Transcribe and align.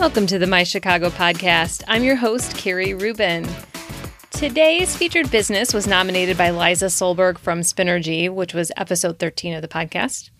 Welcome 0.00 0.26
to 0.28 0.38
the 0.38 0.46
My 0.46 0.62
Chicago 0.62 1.10
podcast. 1.10 1.84
I'm 1.86 2.02
your 2.02 2.16
host, 2.16 2.56
Carrie 2.56 2.94
Rubin. 2.94 3.46
Today's 4.30 4.96
featured 4.96 5.30
business 5.30 5.74
was 5.74 5.86
nominated 5.86 6.38
by 6.38 6.48
Liza 6.48 6.86
Solberg 6.86 7.36
from 7.36 7.60
Spinergy, 7.60 8.30
which 8.30 8.54
was 8.54 8.72
episode 8.78 9.18
13 9.18 9.52
of 9.52 9.60
the 9.60 9.68
podcast. 9.68 10.30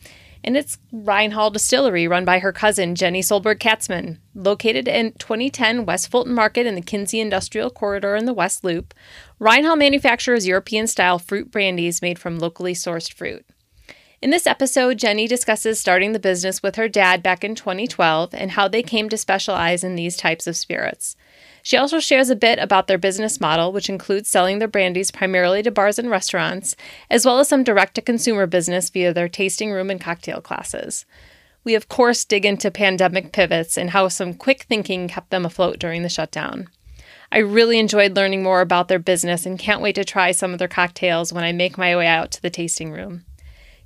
And 0.43 0.57
it's 0.57 0.79
Rhine 0.91 1.33
Hall 1.33 1.51
Distillery, 1.51 2.09
run 2.09 2.25
by 2.25 2.39
her 2.39 2.53
cousin, 2.53 2.95
Jenny 2.95 3.21
Solberg 3.21 3.59
Katzman. 3.59 4.17
Located 4.35 4.89
in 4.89 5.13
2010 5.19 5.85
West 5.85 6.11
Fulton 6.11 6.33
Market 6.33 6.65
in 6.65 6.75
the 6.75 6.81
Kinzie 6.81 7.21
Industrial 7.21 7.69
Corridor 7.69 8.17
in 8.17 8.25
the 8.25 8.33
West 8.33 8.65
Loop, 8.65 8.95
Rhine 9.39 9.65
Hall 9.65 9.77
manufactures 9.77 10.47
European 10.47 10.87
style 10.87 11.19
fruit 11.19 11.51
brandies 11.51 12.01
made 12.01 12.19
from 12.19 12.39
locally 12.39 12.73
sourced 12.73 13.13
fruit. 13.13 13.45
In 14.23 14.29
this 14.29 14.47
episode, 14.47 14.99
Jenny 14.99 15.27
discusses 15.27 15.81
starting 15.81 16.13
the 16.13 16.19
business 16.19 16.63
with 16.63 16.77
her 16.77 16.91
dad 16.91 17.23
back 17.23 17.43
in 17.43 17.55
2012 17.55 18.35
and 18.35 18.51
how 18.51 18.69
they 18.69 18.83
came 18.83 19.09
to 19.09 19.17
specialize 19.17 19.83
in 19.83 19.95
these 19.95 20.15
types 20.15 20.47
of 20.47 20.59
spirits. 20.59 21.17
She 21.63 21.79
also 21.79 22.01
shares 22.01 22.29
a 22.29 22.37
bit 22.37 22.59
about 22.59 22.87
their 22.87 22.99
business 22.99 23.41
model, 23.41 23.73
which 23.73 23.89
includes 23.89 24.29
selling 24.29 24.59
their 24.59 24.69
brandies 24.69 25.11
primarily 25.11 25.63
to 25.63 25.71
bars 25.71 25.99
and 25.99 26.11
restaurants, 26.11 26.77
as 27.09 27.25
well 27.25 27.39
as 27.39 27.49
some 27.49 27.65
direct 27.65 27.95
to 27.95 28.03
consumer 28.03 28.47
business 28.47 28.91
via 28.91 29.15
their 29.15 29.29
tasting 29.29 29.73
room 29.73 29.89
and 29.89 30.03
cocktail 30.03 30.43
classes. 30.43 31.07
We, 31.65 31.75
of 31.75 31.89
course, 31.89 32.27
dig 32.27 32.45
into 32.45 32.71
pandemic 32.71 33.33
pivots 33.33 33.79
and 33.79 33.89
how 33.89 34.09
some 34.09 34.35
quick 34.35 34.65
thinking 34.65 35.09
kept 35.09 35.31
them 35.31 35.47
afloat 35.47 35.79
during 35.79 36.03
the 36.03 36.11
shutdown. 36.11 36.69
I 37.33 37.39
really 37.39 37.79
enjoyed 37.79 38.17
learning 38.17 38.43
more 38.43 38.61
about 38.61 38.89
their 38.89 38.99
business 38.99 39.47
and 39.47 39.59
can't 39.59 39.81
wait 39.81 39.95
to 39.95 40.05
try 40.05 40.33
some 40.33 40.53
of 40.53 40.59
their 40.59 40.69
cocktails 40.69 41.33
when 41.33 41.45
I 41.45 41.53
make 41.53 41.79
my 41.79 41.97
way 41.97 42.07
out 42.07 42.31
to 42.33 42.43
the 42.43 42.51
tasting 42.51 42.93
room. 42.93 43.25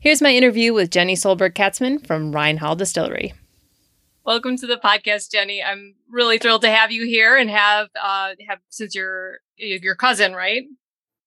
Here's 0.04 0.20
my 0.20 0.34
interview 0.34 0.74
with 0.74 0.90
Jenny 0.90 1.14
Solberg 1.14 1.54
Katzman 1.54 2.06
from 2.06 2.30
Rhine 2.30 2.58
Hall 2.58 2.76
Distillery. 2.76 3.32
Welcome 4.26 4.58
to 4.58 4.66
the 4.66 4.76
podcast, 4.76 5.30
Jenny. 5.32 5.62
I'm 5.62 5.94
really 6.10 6.36
thrilled 6.36 6.60
to 6.60 6.70
have 6.70 6.92
you 6.92 7.06
here 7.06 7.38
and 7.38 7.48
have 7.48 7.88
uh 7.98 8.32
have 8.46 8.58
since 8.68 8.94
you're 8.94 9.38
your 9.56 9.94
cousin, 9.94 10.34
right? 10.34 10.64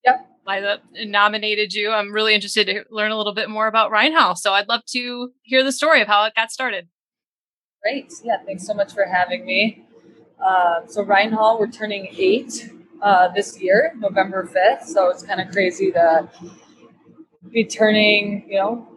Yep. 0.06 0.30
Liza 0.48 0.82
nominated 1.08 1.74
you. 1.74 1.90
I'm 1.90 2.14
really 2.14 2.36
interested 2.36 2.68
to 2.68 2.86
learn 2.92 3.10
a 3.10 3.18
little 3.18 3.34
bit 3.34 3.50
more 3.50 3.66
about 3.66 3.90
Rhine 3.90 4.14
Hall. 4.14 4.36
So 4.36 4.54
I'd 4.54 4.70
love 4.70 4.86
to 4.90 5.32
hear 5.42 5.64
the 5.64 5.72
story 5.72 6.04
of 6.04 6.08
how 6.08 6.26
it 6.26 6.36
got 6.36 6.52
started. 6.52 6.88
Great. 7.82 8.14
Yeah, 8.24 8.38
thanks 8.46 8.68
so 8.68 8.76
much 8.76 8.94
for 8.94 9.06
having 9.06 9.44
me. 9.44 9.88
Uh, 10.40 10.86
so 10.86 11.02
Rhine 11.02 11.32
Hall, 11.32 11.60
we're 11.60 11.72
turning 11.72 12.10
eight 12.16 12.70
uh, 13.02 13.30
this 13.30 13.60
year, 13.60 13.94
November 13.98 14.48
5th. 14.48 14.84
So 14.84 15.10
it's 15.10 15.24
kind 15.24 15.42
of 15.42 15.50
crazy 15.52 15.92
to 15.94 16.30
be 17.52 17.66
turning, 17.66 18.46
you 18.48 18.58
know, 18.58 18.88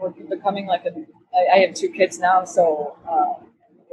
we're 0.00 0.10
becoming 0.10 0.66
like 0.66 0.84
a. 0.86 0.92
I, 1.32 1.56
I 1.56 1.58
have 1.60 1.74
two 1.74 1.90
kids 1.90 2.18
now, 2.18 2.44
so 2.44 2.96
uh, 3.08 3.44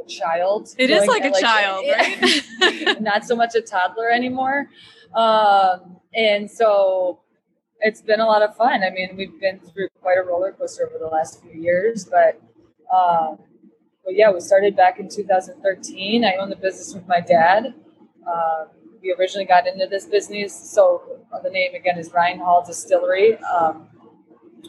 a 0.03 0.08
child. 0.08 0.70
It 0.78 0.90
is 0.90 1.06
like 1.06 1.26
a 1.26 1.30
like, 1.30 1.42
child, 1.42 1.86
right? 1.88 3.02
not 3.02 3.25
so 3.25 3.36
much 3.36 3.56
a 3.56 3.62
toddler 3.62 4.09
anymore. 4.09 4.68
Um, 5.14 5.98
and 6.14 6.50
so 6.50 7.20
it's 7.80 8.02
been 8.02 8.20
a 8.20 8.25
lot 8.25 8.42
of 8.42 8.56
fun. 8.56 8.84
I 8.84 8.90
mean, 8.90 9.16
we've 9.16 9.40
been 9.40 9.59
through 9.59 9.90
quite 10.02 10.18
a 10.18 10.23
roller 10.23 10.52
coaster 10.52 10.88
over 10.88 10.98
the 10.98 11.08
last 11.08 11.42
few 11.42 11.52
years, 11.52 12.06
but 12.06 12.42
um, 12.94 13.38
but 14.03 14.16
yeah, 14.16 14.31
we 14.31 14.40
started 14.40 14.75
back 14.75 15.00
in 15.00 15.09
2013. 15.09 16.23
I 16.23 16.36
own 16.36 16.50
the 16.50 16.56
business 16.56 16.94
with 16.94 17.08
my 17.08 17.20
dad. 17.20 17.73
Um, 18.25 18.68
we 19.02 19.16
originally 19.17 19.45
got 19.45 19.67
into 19.67 19.88
this 19.88 20.06
business. 20.06 20.53
So 20.53 21.22
uh, 21.31 21.42
the 21.42 21.50
name 21.50 21.76
again 21.76 21.98
is 21.98 22.12
Rhine 22.12 22.40
Hall 22.40 22.64
Distillery. 22.66 23.38
Um, 23.38 23.88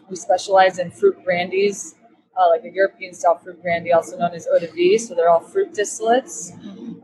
we 0.09 0.17
specialize 0.17 0.79
in 0.79 0.91
fruit 0.91 1.23
brandies, 1.25 1.95
uh, 2.39 2.49
like 2.51 2.65
a 2.65 2.71
European 2.71 3.15
style 3.15 3.39
fruit 3.39 3.61
brandy, 3.63 3.93
also 3.93 4.17
known 4.19 4.33
as 4.35 4.47
eau 4.47 4.59
de 4.59 4.69
vie. 4.69 4.97
So 4.97 5.15
they're 5.15 5.29
all 5.29 5.41
fruit 5.41 5.73
distillates. 5.73 6.53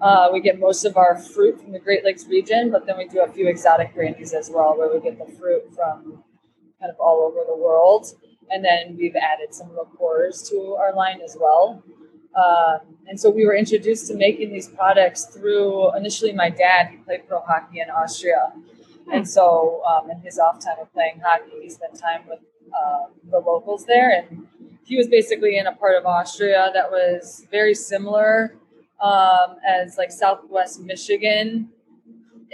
Uh, 0.00 0.28
we 0.32 0.40
get 0.40 0.58
most 0.58 0.84
of 0.84 0.96
our 0.96 1.18
fruit 1.18 1.60
from 1.60 1.72
the 1.72 1.78
Great 1.78 2.04
Lakes 2.04 2.26
region, 2.26 2.70
but 2.70 2.86
then 2.86 2.96
we 2.98 3.06
do 3.08 3.20
a 3.20 3.28
few 3.32 3.48
exotic 3.48 3.94
brandies 3.94 4.32
as 4.32 4.50
well, 4.50 4.76
where 4.76 4.92
we 4.92 5.00
get 5.00 5.18
the 5.18 5.32
fruit 5.36 5.62
from 5.74 6.22
kind 6.80 6.90
of 6.90 6.96
all 6.98 7.20
over 7.22 7.40
the 7.46 7.56
world. 7.56 8.06
And 8.50 8.64
then 8.64 8.96
we've 8.98 9.16
added 9.16 9.54
some 9.54 9.70
liqueurs 9.76 10.42
to 10.50 10.76
our 10.78 10.94
line 10.94 11.20
as 11.22 11.36
well. 11.40 11.82
Um, 12.36 12.80
and 13.06 13.18
so 13.18 13.30
we 13.30 13.44
were 13.44 13.54
introduced 13.54 14.08
to 14.08 14.14
making 14.14 14.52
these 14.52 14.68
products 14.68 15.26
through 15.26 15.94
initially 15.96 16.32
my 16.32 16.50
dad. 16.50 16.88
He 16.90 16.96
played 16.96 17.28
pro 17.28 17.40
hockey 17.40 17.80
in 17.80 17.90
Austria. 17.90 18.52
And 19.12 19.28
so 19.28 19.82
um, 19.84 20.10
in 20.10 20.18
his 20.20 20.38
off 20.38 20.64
time 20.64 20.76
of 20.80 20.92
playing 20.92 21.20
hockey, 21.22 21.52
he 21.62 21.70
spent 21.70 21.98
time 21.98 22.22
with 22.28 22.40
uh, 22.72 23.06
the 23.30 23.38
locals 23.38 23.84
there. 23.84 24.10
And 24.10 24.46
he 24.84 24.96
was 24.96 25.08
basically 25.08 25.58
in 25.58 25.66
a 25.66 25.72
part 25.72 25.96
of 25.96 26.06
Austria 26.06 26.70
that 26.74 26.90
was 26.90 27.46
very 27.50 27.74
similar 27.74 28.56
um, 29.00 29.56
as 29.66 29.98
like 29.98 30.10
Southwest 30.10 30.80
Michigan 30.80 31.68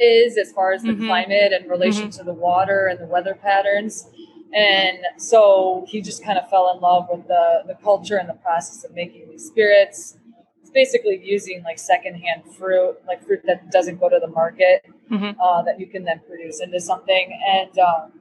is 0.01 0.39
as 0.39 0.53
far 0.53 0.73
as 0.73 0.83
the 0.83 0.91
mm-hmm. 0.91 1.07
climate 1.07 1.53
and 1.53 1.71
relation 1.71 2.09
mm-hmm. 2.09 2.19
to 2.19 2.25
the 2.25 2.33
water 2.33 2.87
and 2.87 2.99
the 2.99 3.07
weather 3.07 3.35
patterns. 3.35 4.09
And 4.55 4.99
so 5.17 5.85
he 5.89 6.01
just 6.01 6.25
kind 6.25 6.39
of 6.39 6.49
fell 6.51 6.73
in 6.75 6.81
love 6.81 7.07
with 7.11 7.27
the, 7.29 7.63
the 7.67 7.75
culture 7.83 8.17
and 8.17 8.29
the 8.29 8.35
process 8.35 8.85
of 8.85 8.93
making 8.95 9.29
these 9.31 9.47
spirits. 9.47 10.17
It's 10.61 10.71
basically 10.71 11.21
using 11.23 11.63
like 11.63 11.79
secondhand 11.79 12.43
fruit, 12.59 12.97
like 13.07 13.25
fruit 13.25 13.43
that 13.47 13.71
doesn't 13.71 14.01
go 14.01 14.09
to 14.09 14.19
the 14.21 14.27
market, 14.27 14.85
mm-hmm. 15.11 15.41
uh, 15.41 15.63
that 15.63 15.79
you 15.79 15.87
can 15.87 16.05
then 16.05 16.21
produce 16.27 16.61
into 16.61 16.81
something. 16.81 17.39
And 17.49 17.79
um, 17.79 18.13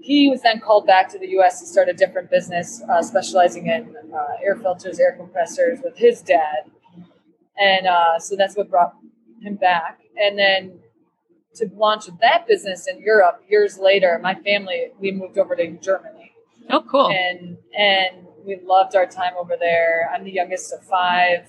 he 0.00 0.28
was 0.30 0.40
then 0.42 0.60
called 0.60 0.86
back 0.86 1.10
to 1.10 1.18
the 1.18 1.28
U.S. 1.28 1.60
to 1.60 1.66
start 1.66 1.88
a 1.88 1.92
different 1.92 2.30
business, 2.30 2.82
uh, 2.90 3.02
specializing 3.02 3.66
in 3.66 3.94
uh, 4.12 4.18
air 4.42 4.56
filters, 4.56 4.98
air 4.98 5.14
compressors, 5.16 5.80
with 5.84 5.96
his 5.96 6.22
dad. 6.22 6.70
And 7.58 7.86
uh, 7.86 8.18
so 8.18 8.34
that's 8.34 8.56
what 8.56 8.70
brought 8.70 8.94
him 9.42 9.56
back. 9.56 10.00
And 10.16 10.38
then 10.38 10.80
to 11.54 11.68
launch 11.74 12.06
that 12.20 12.46
business 12.46 12.86
in 12.86 13.00
Europe 13.00 13.42
years 13.48 13.78
later, 13.78 14.18
my 14.22 14.34
family 14.34 14.88
we 14.98 15.12
moved 15.12 15.38
over 15.38 15.54
to 15.56 15.70
Germany. 15.78 16.32
Oh, 16.70 16.82
cool! 16.82 17.10
And 17.10 17.58
and 17.76 18.26
we 18.44 18.58
loved 18.64 18.96
our 18.96 19.06
time 19.06 19.34
over 19.38 19.56
there. 19.58 20.10
I'm 20.12 20.24
the 20.24 20.32
youngest 20.32 20.72
of 20.72 20.84
five. 20.84 21.48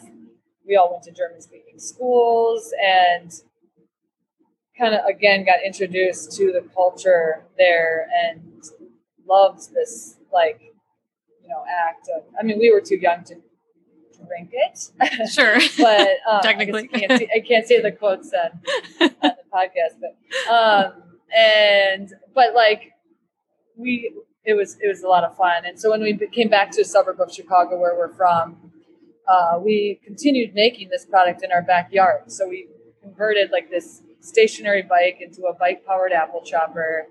We 0.67 0.75
all 0.75 0.91
went 0.91 1.03
to 1.03 1.11
German 1.11 1.41
speaking 1.41 1.79
schools 1.79 2.73
and 2.81 3.31
kind 4.77 4.95
of 4.95 5.05
again 5.05 5.45
got 5.45 5.59
introduced 5.65 6.31
to 6.37 6.51
the 6.51 6.67
culture 6.73 7.45
there 7.57 8.07
and 8.23 8.63
loved 9.27 9.73
this 9.73 10.17
like 10.31 10.61
you 11.41 11.49
know 11.49 11.63
act 11.69 12.09
of. 12.15 12.23
I 12.39 12.43
mean, 12.43 12.59
we 12.59 12.71
were 12.71 12.81
too 12.81 12.97
young 12.97 13.23
to 13.25 13.35
drink 14.27 14.51
it. 14.53 15.29
Sure. 15.29 15.57
but 15.77 16.09
um, 16.29 16.41
technically, 16.41 16.89
I 16.93 16.99
can't, 16.99 17.19
see, 17.19 17.27
I 17.35 17.39
can't, 17.39 17.67
say 17.67 17.81
the 17.81 17.91
quotes 17.91 18.31
on, 18.33 18.59
on 19.01 19.15
the 19.21 19.32
podcast, 19.53 19.99
but 20.01 20.51
um, 20.51 21.03
and 21.35 22.13
but 22.33 22.53
like 22.53 22.91
we, 23.77 24.13
it 24.45 24.53
was 24.53 24.77
it 24.81 24.87
was 24.87 25.03
a 25.03 25.07
lot 25.07 25.23
of 25.23 25.35
fun. 25.35 25.65
And 25.65 25.79
so 25.79 25.89
when 25.91 26.01
we 26.01 26.17
came 26.31 26.49
back 26.49 26.71
to 26.71 26.81
a 26.81 26.85
suburb 26.85 27.19
of 27.19 27.31
Chicago, 27.31 27.79
where 27.79 27.95
we're 27.95 28.13
from, 28.13 28.71
uh, 29.27 29.59
we 29.63 29.99
continued 30.03 30.53
making 30.53 30.89
this 30.89 31.05
product 31.05 31.43
in 31.43 31.51
our 31.51 31.61
backyard. 31.61 32.31
So 32.31 32.47
we 32.47 32.67
converted 33.01 33.51
like 33.51 33.69
this 33.69 34.01
stationary 34.19 34.81
bike 34.81 35.17
into 35.21 35.43
a 35.43 35.53
bike 35.53 35.85
powered 35.85 36.11
apple 36.13 36.41
chopper. 36.41 37.07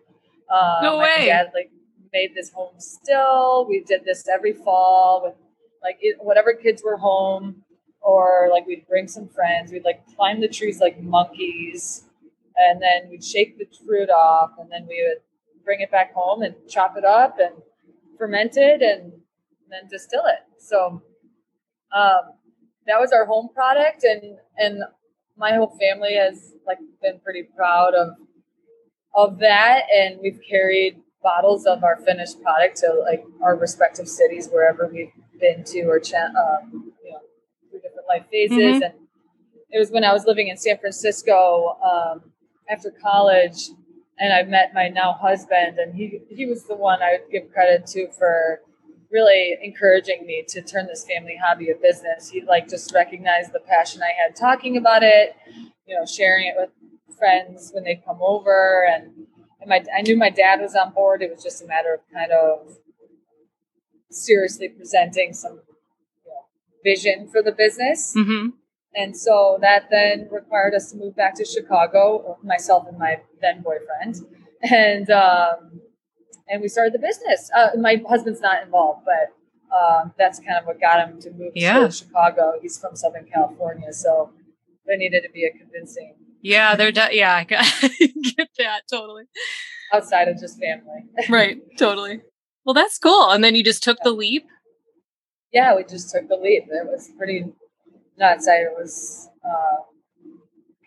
Uh, 0.49 0.81
no 0.83 0.99
way. 0.99 1.27
Dad 1.27 1.51
like 1.55 1.71
made 2.13 2.35
this 2.35 2.51
home 2.51 2.75
still. 2.79 3.67
We 3.69 3.83
did 3.85 4.05
this 4.05 4.29
every 4.29 4.53
fall 4.53 5.23
with 5.25 5.35
like 5.83 5.99
it, 6.01 6.17
whatever 6.21 6.55
kids 6.55 6.83
were 6.85 6.97
home 6.97 7.65
or 8.03 8.49
like 8.51 8.67
we'd 8.67 8.87
bring 8.89 9.09
some 9.09 9.29
friends 9.29 9.73
we'd 9.73 9.85
like 9.85 10.03
climb 10.17 10.41
the 10.41 10.49
trees 10.49 10.81
like 10.81 11.01
monkeys 11.03 12.05
and 12.57 12.81
then 12.81 13.09
we'd 13.11 13.25
shake 13.25 13.59
the 13.59 13.67
fruit 13.85 14.11
off 14.11 14.51
and 14.59 14.71
then 14.71 14.87
we 14.89 15.05
would 15.07 15.23
bring 15.65 15.81
it 15.81 15.91
back 15.91 16.13
home 16.15 16.43
and 16.43 16.55
chop 16.69 16.97
it 16.97 17.05
up 17.05 17.39
and 17.39 17.55
ferment 18.19 18.57
it 18.57 18.83
and 18.83 19.13
then 19.71 19.89
distill 19.91 20.25
it 20.27 20.41
so 20.59 21.03
um, 21.95 22.21
that 22.87 22.99
was 22.99 23.13
our 23.13 23.27
home 23.27 23.49
product 23.55 24.05
and 24.05 24.39
and 24.57 24.83
my 25.37 25.53
whole 25.53 25.77
family 25.81 26.15
has 26.15 26.53
like 26.67 26.79
been 27.01 27.19
pretty 27.21 27.43
proud 27.57 27.95
of 27.95 28.11
of 29.15 29.39
that 29.39 29.83
and 29.95 30.19
we've 30.23 30.41
carried 30.49 30.97
bottles 31.23 31.67
of 31.67 31.85
our 31.85 31.97
finished 31.97 32.41
product 32.43 32.77
to 32.79 32.93
like 33.05 33.25
our 33.43 33.57
respective 33.57 34.09
cities 34.09 34.49
wherever 34.51 34.91
we've 34.93 35.13
been 35.41 35.63
to 35.65 35.83
or 35.85 35.97
um, 35.97 36.93
you 37.05 37.11
know 37.11 37.19
through 37.71 37.81
different 37.81 38.07
life 38.09 38.25
phases 38.31 38.57
mm-hmm. 38.57 38.83
and 38.83 38.95
it 39.71 39.79
was 39.79 39.91
when 39.91 40.05
i 40.05 40.13
was 40.13 40.25
living 40.27 40.49
in 40.49 40.57
san 40.57 40.79
francisco 40.79 41.77
um, 41.83 42.33
after 42.73 42.91
college 42.91 43.71
and 44.19 44.33
i 44.33 44.43
met 44.43 44.73
my 44.75 44.89
now 44.89 45.13
husband 45.13 45.79
and 45.79 45.95
he 45.95 46.21
he 46.31 46.47
was 46.47 46.65
the 46.65 46.75
one 46.75 47.03
i 47.03 47.13
would 47.13 47.31
give 47.31 47.53
credit 47.53 47.87
to 47.87 48.11
for 48.13 48.61
really 49.11 49.57
encouraging 49.63 50.25
me 50.25 50.43
to 50.49 50.63
turn 50.63 50.87
this 50.87 51.05
family 51.05 51.39
hobby 51.45 51.71
a 51.71 51.75
business 51.75 52.31
he 52.31 52.43
like 52.43 52.69
just 52.69 52.95
recognized 52.95 53.53
the 53.53 53.61
passion 53.61 54.01
i 54.03 54.13
had 54.21 54.35
talking 54.35 54.77
about 54.77 55.03
it 55.03 55.37
you 55.87 55.95
know 55.95 56.07
sharing 56.07 56.47
it 56.47 56.55
with 56.57 56.71
friends 57.19 57.71
when 57.75 57.85
they 57.85 57.95
come 57.95 58.19
over 58.21 58.87
and 58.91 59.13
and 59.63 59.69
my 59.69 59.85
I 59.97 60.03
knew 60.03 60.17
my 60.17 60.31
dad 60.31 60.61
was 60.61 60.75
on 60.75 60.93
board. 60.93 61.23
It 61.23 61.31
was 61.33 61.43
just 61.43 61.63
a 61.63 61.67
matter 61.67 61.95
of 61.95 62.01
kind 62.13 62.33
of 62.33 62.79
seriously 64.11 64.69
presenting 64.69 65.33
some 65.33 65.61
you 66.25 66.31
know, 66.31 66.45
vision 66.85 67.29
for 67.29 67.43
the 67.43 67.53
business. 67.53 68.15
Mm-hmm. 68.17 68.51
And 68.95 69.17
so 69.17 69.59
that 69.61 69.89
then 69.91 70.29
required 70.31 70.75
us 70.75 70.91
to 70.93 70.97
move 70.97 71.17
back 71.17 71.35
to 71.37 71.45
Chicago, 71.45 72.39
myself 72.43 72.87
and 72.89 72.99
my 72.99 73.21
then 73.41 73.63
boyfriend, 73.63 74.27
and 74.63 75.11
um, 75.11 75.81
and 76.49 76.61
we 76.63 76.69
started 76.69 76.93
the 76.93 76.99
business. 76.99 77.51
Uh, 77.57 77.69
my 77.79 78.03
husband's 78.09 78.41
not 78.41 78.63
involved, 78.63 79.05
but 79.05 79.77
um, 79.77 80.13
that's 80.19 80.39
kind 80.39 80.59
of 80.59 80.67
what 80.67 80.81
got 80.81 81.09
him 81.09 81.21
to 81.23 81.31
move 81.31 81.53
Yeah. 81.55 81.81
to 81.81 81.91
Chicago. 81.91 82.55
He's 82.61 82.79
from 82.79 82.95
Southern 82.97 83.25
California, 83.33 83.93
so 83.93 84.31
there 84.87 84.97
needed 84.99 85.23
to 85.23 85.31
be 85.31 85.45
a 85.47 85.51
convincing 85.57 86.17
Yeah, 86.43 86.75
they're 86.77 86.93
de- 86.93 87.17
yeah, 87.17 87.37
I 87.37 87.45
get 87.45 87.61
I 87.83 87.89
get 88.37 88.49
that 88.59 88.83
totally. 88.91 89.25
outside 89.93 90.29
of 90.29 90.39
just 90.39 90.59
family. 90.61 91.05
Right, 91.31 91.59
totally. 91.79 92.21
Well, 92.65 92.75
that's 92.75 92.99
cool. 92.99 93.31
And 93.31 93.43
then 93.43 93.55
you 93.55 93.65
just 93.65 93.83
took 93.83 93.99
the 94.05 94.11
leap. 94.13 94.45
yeah, 95.53 95.75
we 95.77 95.85
just 95.85 96.11
took 96.11 96.29
the 96.29 96.37
leap. 96.37 96.65
It 96.69 96.87
was 96.87 97.11
pretty 97.17 97.47
nuts. 98.19 98.49
I 98.49 98.65
was 98.79 99.29
uh, 99.45 99.77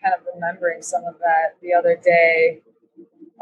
kind 0.02 0.14
of 0.18 0.20
remembering 0.34 0.82
some 0.82 1.04
of 1.04 1.14
that 1.20 1.56
the 1.62 1.72
other 1.74 1.96
day. 2.02 2.62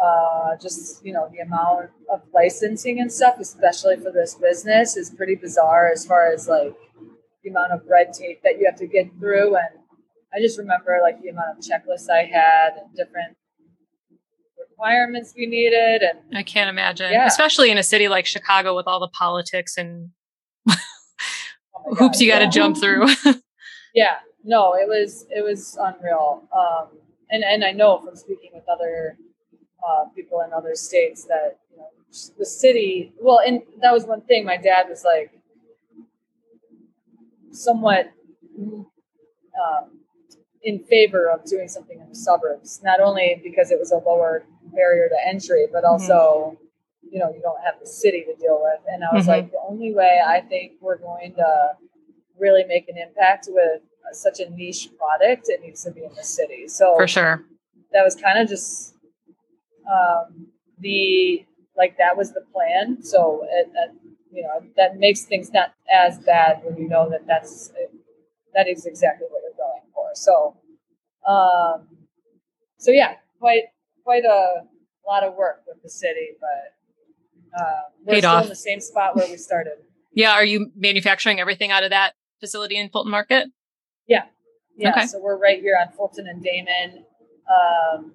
Uh, 0.02 0.56
just 0.60 1.04
you 1.04 1.12
know, 1.12 1.28
the 1.32 1.38
amount 1.38 1.90
of 2.12 2.20
licensing 2.34 2.98
and 3.00 3.12
stuff, 3.12 3.36
especially 3.38 3.96
for 3.96 4.10
this 4.10 4.34
business, 4.34 4.96
is 4.96 5.10
pretty 5.10 5.36
bizarre 5.36 5.88
as 5.90 6.04
far 6.04 6.32
as 6.32 6.48
like 6.48 6.74
the 7.44 7.50
amount 7.50 7.72
of 7.72 7.80
red 7.88 8.12
tape 8.12 8.40
that 8.42 8.58
you 8.58 8.66
have 8.66 8.76
to 8.76 8.86
get 8.88 9.06
through. 9.20 9.54
And 9.54 9.68
I 10.34 10.40
just 10.40 10.58
remember 10.58 10.98
like 11.02 11.22
the 11.22 11.28
amount 11.28 11.58
of 11.58 11.64
checklists 11.64 12.10
I 12.10 12.24
had 12.24 12.70
and 12.76 12.96
different 12.96 13.36
requirements 14.58 15.32
we 15.36 15.46
needed 15.46 16.02
and 16.02 16.36
I 16.36 16.42
can't 16.42 16.68
imagine, 16.68 17.12
Yeah. 17.12 17.26
especially 17.26 17.70
in 17.70 17.78
a 17.78 17.82
city 17.84 18.08
like 18.08 18.26
Chicago 18.26 18.74
with 18.74 18.88
all 18.88 18.98
the 18.98 19.08
politics 19.08 19.76
and 19.76 20.10
oh 20.68 21.94
hoops 21.96 22.20
you 22.20 22.26
got 22.28 22.40
to 22.40 22.48
jump 22.48 22.76
through. 22.78 23.06
Yeah, 23.94 24.16
no, 24.44 24.74
it 24.74 24.88
was 24.88 25.26
it 25.30 25.42
was 25.44 25.78
unreal. 25.80 26.44
Um, 26.56 26.88
and 27.30 27.44
and 27.44 27.64
I 27.64 27.72
know 27.72 28.00
from 28.00 28.16
speaking 28.16 28.52
with 28.54 28.68
other 28.68 29.18
uh, 29.86 30.06
people 30.14 30.42
in 30.42 30.52
other 30.52 30.74
states 30.74 31.24
that 31.26 31.58
you 31.70 31.78
know 31.78 31.88
the 32.38 32.46
city. 32.46 33.12
Well, 33.20 33.40
and 33.46 33.62
that 33.82 33.92
was 33.92 34.06
one 34.06 34.22
thing. 34.22 34.44
My 34.46 34.56
dad 34.58 34.86
was 34.88 35.04
like 35.04 35.32
somewhat 37.52 38.12
um, 39.54 40.00
in 40.62 40.80
favor 40.84 41.30
of 41.30 41.44
doing 41.44 41.68
something 41.68 42.00
in 42.00 42.08
the 42.08 42.14
suburbs, 42.16 42.80
not 42.84 43.00
only 43.00 43.40
because 43.44 43.70
it 43.70 43.78
was 43.78 43.92
a 43.92 43.98
lower 43.98 44.44
barrier 44.74 45.08
to 45.08 45.16
entry, 45.28 45.66
but 45.72 45.84
also. 45.84 46.58
You 47.12 47.20
know, 47.20 47.30
you 47.32 47.40
don't 47.42 47.62
have 47.64 47.74
the 47.80 47.86
city 47.86 48.24
to 48.24 48.34
deal 48.40 48.60
with. 48.62 48.80
And 48.88 49.04
I 49.04 49.14
was 49.14 49.26
Mhm. 49.26 49.28
like, 49.28 49.50
the 49.52 49.60
only 49.68 49.94
way 49.94 50.20
I 50.26 50.40
think 50.40 50.72
we're 50.80 50.98
going 50.98 51.34
to 51.36 51.76
really 52.38 52.64
make 52.64 52.88
an 52.88 52.96
impact 52.96 53.48
with 53.50 53.82
such 54.12 54.40
a 54.40 54.50
niche 54.50 54.90
product, 54.98 55.46
it 55.48 55.60
needs 55.62 55.82
to 55.84 55.90
be 55.90 56.04
in 56.04 56.14
the 56.14 56.22
city. 56.22 56.68
So 56.68 56.94
For 56.96 57.06
sure. 57.08 57.44
that 57.92 58.02
was 58.04 58.14
kind 58.14 58.38
of 58.38 58.48
just 58.48 58.94
um, 59.90 60.48
the 60.78 61.44
like 61.76 61.96
that 61.98 62.16
was 62.16 62.32
the 62.32 62.42
plan. 62.52 63.02
So 63.02 63.46
it, 63.50 63.68
it, 63.74 63.90
you 64.32 64.42
know 64.42 64.62
that 64.76 64.98
makes 64.98 65.22
things 65.22 65.50
not 65.52 65.74
as 65.92 66.18
bad 66.18 66.60
when 66.64 66.76
you 66.76 66.88
know 66.88 67.08
that 67.10 67.26
that's 67.26 67.72
that 68.54 68.68
is 68.68 68.86
exactly 68.86 69.26
what 69.30 69.42
you're 69.42 69.56
going 69.56 69.82
for. 69.94 70.10
So 70.14 70.56
um, 71.26 71.88
so 72.78 72.90
yeah, 72.90 73.14
quite 73.40 73.64
quite 74.04 74.24
a 74.24 74.62
lot 75.06 75.22
of 75.24 75.34
work 75.34 75.62
with 75.66 75.82
the 75.82 75.88
city, 75.88 76.30
but 76.40 77.60
uh, 77.60 77.80
we're 78.04 78.14
Paid 78.14 78.20
still 78.20 78.30
off. 78.30 78.42
in 78.44 78.48
the 78.50 78.54
same 78.56 78.80
spot 78.80 79.16
where 79.16 79.28
we 79.28 79.36
started. 79.36 79.74
Yeah. 80.12 80.32
Are 80.32 80.44
you 80.44 80.70
manufacturing 80.76 81.40
everything 81.40 81.70
out 81.70 81.82
of 81.84 81.90
that 81.90 82.14
facility 82.44 82.76
in 82.76 82.88
Fulton 82.90 83.10
Market? 83.10 83.48
Yeah, 84.76 84.90
Okay. 84.90 85.06
so 85.06 85.20
we're 85.20 85.38
right 85.38 85.60
here 85.60 85.76
on 85.80 85.92
Fulton 85.96 86.26
and 86.26 86.42
Damen. 86.42 87.04
Um, 87.48 88.12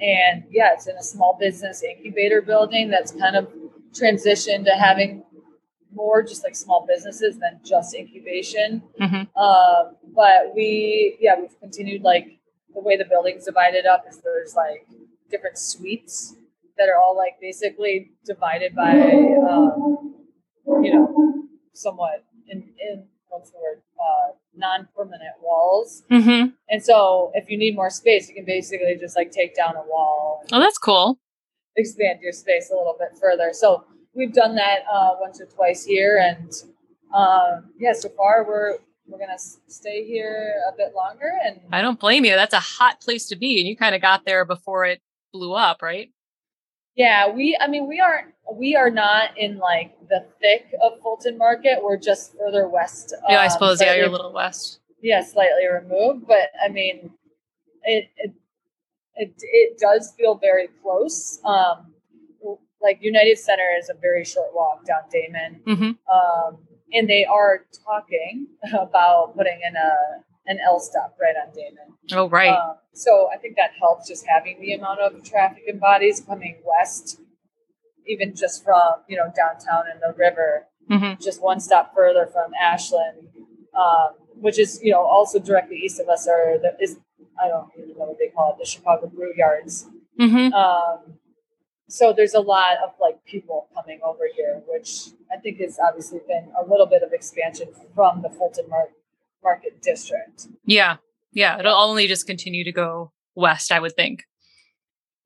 and 0.00 0.44
yeah, 0.50 0.74
it's 0.74 0.86
in 0.86 0.96
a 0.96 1.02
small 1.02 1.38
business 1.40 1.82
incubator 1.82 2.42
building 2.42 2.90
that's 2.90 3.12
kind 3.12 3.34
of 3.34 3.48
transitioned 3.92 4.64
to 4.66 4.72
having 4.72 5.24
more 5.94 6.22
just 6.22 6.44
like 6.44 6.54
small 6.54 6.84
businesses 6.86 7.38
than 7.38 7.60
just 7.64 7.94
incubation. 7.94 8.82
Mm-hmm. 9.00 9.38
Um, 9.42 9.96
but 10.14 10.54
we, 10.54 11.16
yeah, 11.18 11.34
we've 11.40 11.58
continued 11.60 12.02
like 12.02 12.38
the 12.74 12.80
way 12.82 12.98
the 12.98 13.06
building's 13.06 13.46
divided 13.46 13.86
up 13.86 14.04
is 14.06 14.18
there's 14.18 14.54
like 14.54 14.86
different 15.30 15.56
suites 15.56 16.34
that 16.76 16.88
are 16.90 17.00
all 17.02 17.16
like 17.16 17.40
basically 17.40 18.10
divided 18.26 18.74
by, 18.74 18.92
um, 19.50 20.14
you 20.82 20.92
know, 20.92 21.44
somewhat 21.72 22.22
in, 22.50 22.68
in 22.78 23.04
what's 23.36 23.50
the 23.50 23.58
word, 23.58 23.82
uh, 24.00 24.32
non-permanent 24.56 25.34
walls. 25.42 26.02
Mm-hmm. 26.10 26.48
And 26.68 26.82
so 26.82 27.30
if 27.34 27.48
you 27.50 27.58
need 27.58 27.74
more 27.76 27.90
space, 27.90 28.28
you 28.28 28.34
can 28.34 28.44
basically 28.44 28.96
just 28.98 29.16
like 29.16 29.30
take 29.30 29.54
down 29.54 29.76
a 29.76 29.82
wall 29.82 30.42
Oh, 30.52 30.60
that's 30.60 30.78
cool. 30.78 31.18
expand 31.76 32.20
your 32.22 32.32
space 32.32 32.70
a 32.70 32.74
little 32.76 32.96
bit 32.98 33.18
further. 33.20 33.50
So 33.52 33.84
we've 34.14 34.32
done 34.32 34.54
that 34.56 34.80
uh, 34.92 35.10
once 35.20 35.40
or 35.40 35.46
twice 35.46 35.84
here, 35.84 36.18
and 36.18 36.50
um, 37.14 37.70
yeah, 37.78 37.92
so 37.92 38.08
far 38.16 38.44
we're 38.46 38.78
we're 39.08 39.18
gonna 39.18 39.38
stay 39.68 40.04
here 40.06 40.54
a 40.72 40.76
bit 40.76 40.92
longer. 40.94 41.30
And 41.44 41.60
I 41.72 41.80
don't 41.82 42.00
blame 42.00 42.24
you. 42.24 42.34
That's 42.34 42.54
a 42.54 42.60
hot 42.60 43.00
place 43.00 43.26
to 43.28 43.36
be. 43.36 43.58
And 43.60 43.68
you 43.68 43.76
kind 43.76 43.94
of 43.94 44.00
got 44.02 44.24
there 44.24 44.44
before 44.44 44.84
it 44.84 45.00
blew 45.32 45.52
up, 45.52 45.82
right? 45.82 46.08
Yeah, 46.96 47.30
we 47.30 47.56
I 47.60 47.68
mean 47.68 47.86
we 47.86 48.00
aren't 48.00 48.32
we 48.52 48.74
are 48.74 48.90
not 48.90 49.36
in 49.36 49.58
like 49.58 49.96
the 50.08 50.24
thick 50.40 50.66
of 50.82 51.00
Fulton 51.02 51.36
Market. 51.36 51.78
We're 51.82 51.98
just 51.98 52.36
further 52.38 52.68
west. 52.68 53.14
Yeah, 53.28 53.40
I 53.40 53.44
um, 53.44 53.50
suppose. 53.50 53.80
Yeah, 53.80 53.94
you're 53.94 54.06
a 54.06 54.10
little 54.10 54.32
west. 54.32 54.80
yeah 55.02 55.22
slightly 55.22 55.66
removed, 55.66 56.26
but 56.26 56.50
I 56.64 56.68
mean 56.68 57.10
it 57.82 58.08
it 58.16 58.32
it, 59.14 59.34
it 59.38 59.78
does 59.78 60.12
feel 60.16 60.36
very 60.36 60.68
close. 60.82 61.40
Um, 61.44 61.92
like 62.82 62.98
United 63.00 63.38
Center 63.38 63.68
is 63.78 63.88
a 63.90 63.94
very 63.94 64.24
short 64.24 64.48
walk 64.54 64.84
down 64.84 65.00
Damen. 65.12 65.60
Mm-hmm. 65.64 66.14
um, 66.14 66.58
and 66.92 67.08
they 67.08 67.24
are 67.24 67.66
talking 67.84 68.46
about 68.78 69.36
putting 69.36 69.60
in 69.66 69.76
a 69.76 70.22
an 70.46 70.58
L 70.64 70.80
stop 70.80 71.16
right 71.20 71.34
on 71.36 71.52
Damen. 71.52 71.96
Oh, 72.12 72.28
right. 72.28 72.50
Um, 72.50 72.76
so 72.92 73.28
I 73.32 73.36
think 73.36 73.56
that 73.56 73.70
helps 73.78 74.08
just 74.08 74.24
having 74.26 74.60
the 74.60 74.72
amount 74.72 75.00
of 75.00 75.22
traffic 75.24 75.64
and 75.66 75.80
bodies 75.80 76.20
coming 76.20 76.56
west, 76.64 77.20
even 78.06 78.34
just 78.34 78.64
from 78.64 79.02
you 79.08 79.16
know 79.16 79.32
downtown 79.34 79.84
and 79.92 80.00
the 80.00 80.14
river, 80.16 80.66
mm-hmm. 80.90 81.20
just 81.22 81.42
one 81.42 81.60
stop 81.60 81.94
further 81.94 82.26
from 82.26 82.52
Ashland, 82.60 83.28
um, 83.78 84.14
which 84.34 84.58
is 84.58 84.80
you 84.82 84.92
know 84.92 85.02
also 85.02 85.38
directly 85.38 85.76
east 85.76 86.00
of 86.00 86.08
us 86.08 86.26
are 86.26 86.58
the 86.58 86.76
is 86.80 86.98
I 87.42 87.48
don't 87.48 87.68
even 87.76 87.90
know 87.98 88.06
what 88.06 88.18
they 88.18 88.28
call 88.28 88.52
it 88.52 88.58
the 88.58 88.66
Chicago 88.66 89.08
Brew 89.08 89.32
Yards. 89.36 89.86
Mm-hmm. 90.18 90.52
Um, 90.54 91.18
so 91.88 92.12
there's 92.12 92.34
a 92.34 92.40
lot 92.40 92.78
of 92.82 92.90
like 93.00 93.24
people 93.24 93.68
coming 93.74 94.00
over 94.02 94.24
here, 94.34 94.62
which 94.66 95.10
I 95.32 95.38
think 95.38 95.60
has 95.60 95.78
obviously 95.78 96.20
been 96.26 96.50
a 96.60 96.68
little 96.68 96.86
bit 96.86 97.02
of 97.02 97.12
expansion 97.12 97.68
from 97.94 98.22
the 98.22 98.30
Fulton 98.30 98.68
Mar- 98.68 98.88
Market 99.46 99.80
District. 99.80 100.48
Yeah. 100.64 100.96
Yeah. 101.32 101.60
It'll 101.60 101.76
only 101.76 102.08
just 102.08 102.26
continue 102.26 102.64
to 102.64 102.72
go 102.72 103.12
west, 103.36 103.70
I 103.70 103.78
would 103.78 103.94
think. 103.94 104.24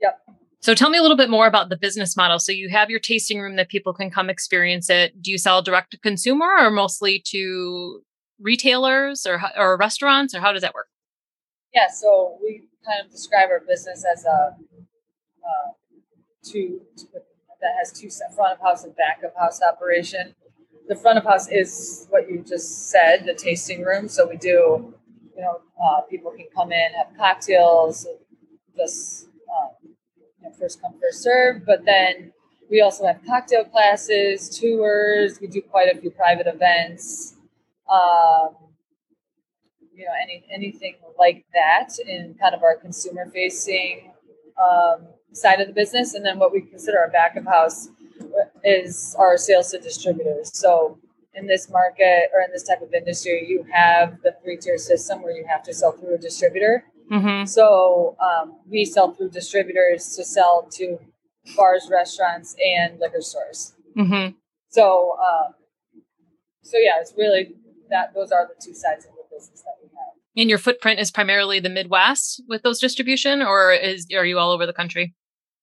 Yep. 0.03 0.19
So 0.61 0.75
tell 0.75 0.91
me 0.91 0.99
a 0.99 1.03
little 1.03 1.17
bit 1.17 1.31
more 1.31 1.47
about 1.47 1.71
the 1.71 1.77
business 1.79 2.19
model. 2.19 2.39
So 2.39 2.53
you 2.53 2.69
have 2.69 2.91
your 2.91 3.01
tasting 3.01 3.41
room 3.41 3.57
that 3.57 3.71
people 3.71 3.95
can 3.95 4.11
come 4.11 4.29
experience 4.29 4.91
it. 4.91 5.23
Do 5.23 5.31
you 5.31 5.39
sell 5.39 5.63
direct 5.63 5.93
to 5.93 5.99
consumer 5.99 6.51
or 6.61 6.71
mostly 6.71 7.23
to 7.29 8.03
retailers 8.39 9.25
or 9.25 9.41
or 9.57 9.79
restaurants 9.79 10.35
or 10.35 10.41
how 10.41 10.53
does 10.53 10.61
that 10.61 10.75
work? 10.75 10.89
Yeah, 11.73 11.89
so 11.89 12.37
we 12.43 12.65
kind 12.85 13.03
of 13.03 13.11
describe 13.11 13.49
our 13.49 13.63
business 13.67 14.05
as 14.05 14.27
a 14.27 14.55
uh, 15.49 15.73
two 16.43 16.83
that 17.61 17.73
has 17.79 17.93
two 17.93 18.11
front 18.35 18.59
of 18.59 18.61
house 18.61 18.85
and 18.85 18.95
back 18.97 19.23
of 19.23 19.31
house 19.35 19.61
operation. 19.63 20.35
The 20.91 20.97
front 20.97 21.19
of 21.19 21.25
house 21.25 21.49
is 21.49 22.09
what 22.11 22.29
you 22.29 22.45
just 22.45 22.91
said, 22.91 23.25
the 23.25 23.33
tasting 23.33 23.85
room. 23.85 24.09
So 24.09 24.29
we 24.29 24.37
do, 24.37 24.93
you 25.37 25.41
know, 25.41 25.61
uh, 25.81 26.01
people 26.01 26.33
can 26.33 26.47
come 26.53 26.73
in, 26.73 26.93
have 26.95 27.17
cocktails, 27.17 28.09
just 28.77 29.29
um, 29.57 29.71
you 29.85 30.43
know, 30.43 30.51
first 30.59 30.83
come 30.83 30.95
first 31.01 31.23
serve. 31.23 31.65
But 31.65 31.85
then 31.85 32.33
we 32.69 32.81
also 32.81 33.07
have 33.07 33.21
cocktail 33.25 33.67
classes, 33.67 34.49
tours. 34.49 35.39
We 35.41 35.47
do 35.47 35.63
quite 35.63 35.95
a 35.95 36.01
few 36.01 36.11
private 36.11 36.49
events. 36.49 37.37
Um, 37.89 38.57
you 39.95 40.07
know, 40.07 40.13
any 40.21 40.45
anything 40.53 40.97
like 41.17 41.45
that 41.55 41.91
in 42.05 42.35
kind 42.35 42.53
of 42.53 42.65
our 42.65 42.75
consumer 42.75 43.31
facing 43.33 44.11
um, 44.61 45.07
side 45.33 45.61
of 45.61 45.69
the 45.69 45.73
business, 45.73 46.15
and 46.15 46.27
then 46.27 46.41
what 46.41 46.53
we 46.53 46.63
consider 46.63 46.99
our 46.99 47.11
back 47.11 47.37
of 47.37 47.45
house 47.45 47.91
is 48.65 49.17
our 49.19 49.37
sales 49.37 49.71
to 49.71 49.79
distributors. 49.79 50.51
So 50.53 50.99
in 51.35 51.47
this 51.47 51.71
market 51.71 52.31
or 52.35 52.41
in 52.41 52.51
this 52.53 52.65
type 52.65 52.83
of 52.83 52.93
industry, 52.93 53.47
you 53.49 53.65
have 53.73 54.21
the 54.23 54.35
three 54.43 54.57
tier 54.57 54.79
system 54.79 55.23
where 55.23 55.37
you 55.37 55.45
have 55.49 55.63
to 55.65 55.75
sell 55.75 55.93
through 55.93 56.15
a 56.15 56.19
distributor. 56.19 56.85
Mm-hmm. 57.11 57.47
So 57.47 58.17
um, 58.21 58.59
we 58.69 58.85
sell 58.85 59.13
through 59.13 59.31
distributors 59.31 60.15
to 60.17 60.25
sell 60.25 60.69
to 60.73 60.99
bars, 61.57 61.89
restaurants, 61.91 62.55
and 62.65 62.99
liquor 63.01 63.21
stores. 63.21 63.75
Mm-hmm. 63.97 64.37
So 64.69 65.17
um, 65.19 65.55
so 66.63 66.77
yeah, 66.79 67.01
it's 67.01 67.15
really 67.17 67.55
that 67.91 68.15
those 68.15 68.31
are 68.31 68.47
the 68.47 68.55
two 68.65 68.75
sides 68.75 69.05
of 69.05 69.13
the 69.13 69.37
business 69.37 69.63
that 69.63 69.75
we 69.83 69.89
have. 69.89 70.15
And 70.37 70.49
your 70.49 70.59
footprint 70.59 71.01
is 71.01 71.11
primarily 71.11 71.59
the 71.59 71.69
Midwest 71.69 72.43
with 72.49 72.63
those 72.63 72.79
distribution, 72.79 73.43
or 73.43 73.73
is 73.73 74.07
are 74.15 74.25
you 74.25 74.39
all 74.39 74.53
over 74.53 74.67
the 74.67 74.73
country? 74.73 75.15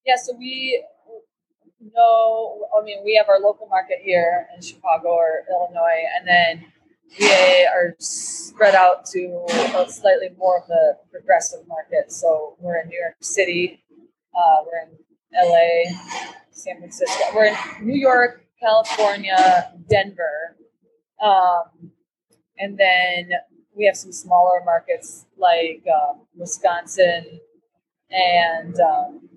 Yeah, 0.05 0.15
so 0.17 0.33
we 0.37 0.83
know. 1.95 2.67
I 2.77 2.83
mean, 2.83 3.03
we 3.03 3.15
have 3.15 3.29
our 3.29 3.39
local 3.39 3.67
market 3.67 3.99
here 4.01 4.47
in 4.55 4.61
Chicago 4.61 5.09
or 5.09 5.43
Illinois, 5.49 6.03
and 6.17 6.27
then 6.27 6.71
we 7.19 7.65
are 7.65 7.95
spread 7.99 8.75
out 8.75 9.05
to 9.05 9.45
a 9.75 9.89
slightly 9.89 10.29
more 10.37 10.59
of 10.59 10.67
the 10.67 10.97
progressive 11.11 11.67
market. 11.67 12.11
So 12.11 12.55
we're 12.59 12.79
in 12.81 12.89
New 12.89 12.99
York 12.99 13.15
City, 13.21 13.83
uh, 14.35 14.63
we're 14.65 14.81
in 14.83 14.97
LA, 15.33 16.29
San 16.51 16.79
Francisco, 16.79 17.23
we're 17.33 17.45
in 17.45 17.55
New 17.81 17.97
York, 17.97 18.43
California, 18.59 19.73
Denver, 19.89 20.57
um, 21.23 21.91
and 22.57 22.77
then 22.77 23.31
we 23.75 23.85
have 23.85 23.95
some 23.95 24.11
smaller 24.11 24.61
markets 24.65 25.25
like 25.37 25.83
um, 25.87 26.21
Wisconsin 26.35 27.39
and 28.09 28.79
um, 28.79 29.29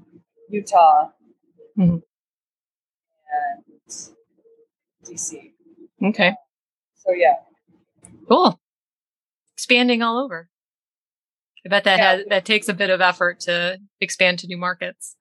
Utah 0.49 1.11
mm-hmm. 1.79 1.97
And 3.33 3.65
DC. 5.05 5.53
Okay. 6.03 6.35
So 6.97 7.13
yeah. 7.13 7.35
Cool. 8.29 8.61
Expanding 9.55 10.03
all 10.03 10.19
over. 10.19 10.49
I 11.65 11.69
bet 11.69 11.85
that 11.85 11.99
yeah. 11.99 12.11
has 12.17 12.25
that 12.29 12.45
takes 12.45 12.69
a 12.69 12.75
bit 12.75 12.91
of 12.91 13.01
effort 13.01 13.41
to 13.41 13.79
expand 14.01 14.39
to 14.41 14.47
new 14.47 14.57
markets. 14.57 15.17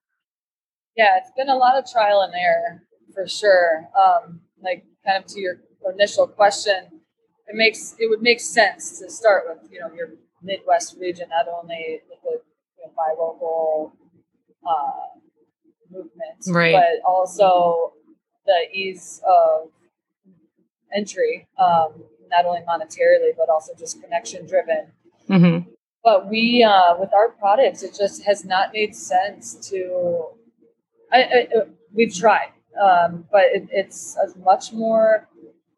Yeah, 0.95 1.17
it's 1.17 1.31
been 1.35 1.49
a 1.49 1.55
lot 1.55 1.77
of 1.77 1.89
trial 1.89 2.21
and 2.21 2.33
error 2.33 2.83
for 3.13 3.27
sure. 3.27 3.89
Um, 3.97 4.41
like 4.61 4.85
kind 5.05 5.23
of 5.23 5.29
to 5.31 5.39
your 5.39 5.55
initial 5.93 6.27
question, 6.27 7.01
it 7.47 7.55
makes 7.55 7.95
it 7.99 8.09
would 8.09 8.21
make 8.21 8.39
sense 8.39 8.99
to 8.99 9.09
start 9.09 9.45
with 9.47 9.69
you 9.71 9.79
know 9.79 9.91
your 9.93 10.09
Midwest 10.41 10.95
region, 10.99 11.27
not 11.29 11.47
only 11.47 11.99
with 12.09 12.19
the 12.23 12.41
you 12.77 12.85
know, 12.85 12.91
buy 12.95 13.13
local 13.17 13.93
uh, 14.65 15.19
movement, 15.91 16.37
right. 16.47 16.73
but 16.73 17.07
also 17.07 17.93
the 18.49 18.77
ease 18.77 19.21
of 19.27 19.69
entry, 20.95 21.47
um, 21.59 21.89
not 22.31 22.45
only 22.45 22.61
monetarily 22.61 23.31
but 23.37 23.47
also 23.49 23.73
just 23.77 24.01
connection 24.01 24.47
driven. 24.47 24.87
Mm-hmm. 25.29 25.69
But 26.03 26.29
we, 26.29 26.63
uh, 26.63 26.95
with 26.97 27.13
our 27.13 27.29
products, 27.29 27.83
it 27.83 27.93
just 27.93 28.23
has 28.23 28.45
not 28.45 28.73
made 28.73 28.95
sense 28.95 29.43
to. 29.69 30.27
I, 31.11 31.19
I, 31.23 31.47
we've 31.93 32.13
tried, 32.13 32.51
um, 32.81 33.25
but 33.31 33.43
it, 33.57 33.67
it's 33.71 34.17
a 34.17 34.37
much 34.39 34.73
more. 34.73 35.27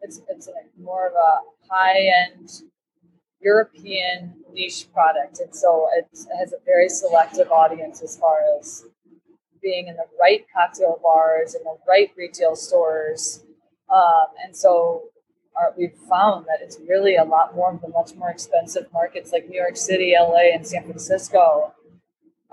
It's 0.01 0.21
it's 0.29 0.47
like 0.47 0.69
more 0.79 1.07
of 1.07 1.13
a 1.13 1.31
high 1.69 2.09
end 2.23 2.49
European 3.41 4.35
niche 4.53 4.87
product. 4.93 5.39
And 5.39 5.53
so 5.55 5.89
it 5.97 6.07
has 6.39 6.53
a 6.53 6.57
very 6.65 6.89
selective 6.89 7.51
audience 7.51 8.01
as 8.01 8.17
far 8.17 8.37
as 8.59 8.85
being 9.62 9.88
in 9.88 9.96
the 9.96 10.06
right 10.20 10.46
cocktail 10.53 11.00
bars 11.01 11.56
and 11.56 11.65
the 11.65 11.77
right 11.88 12.12
retail 12.18 12.56
stores. 12.56 13.44
Um, 13.94 14.27
and 14.44 14.56
so 14.56 15.03
our, 15.56 15.74
we've 15.77 15.96
found 16.10 16.46
that 16.46 16.60
it's 16.62 16.77
really 16.88 17.15
a 17.15 17.24
lot 17.24 17.56
more 17.56 17.74
of 17.74 17.82
the 17.82 17.89
much 17.89 18.15
more 18.15 18.30
expensive 18.30 18.88
markets 18.94 19.32
like 19.32 19.48
New 19.48 19.60
York 19.60 19.77
City, 19.77 20.13
LA, 20.18 20.53
and 20.53 20.65
San 20.65 20.84
Francisco 20.84 21.74